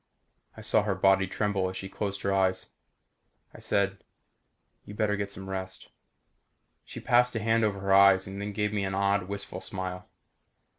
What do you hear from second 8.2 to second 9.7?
and then gave me an odd wistful